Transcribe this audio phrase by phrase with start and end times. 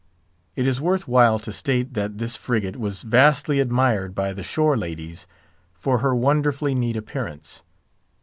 [0.55, 4.75] It is worth while to state that this frigate was vastly admired by the shore
[4.75, 5.27] ladies
[5.75, 7.61] for her wonderfully neat appearance.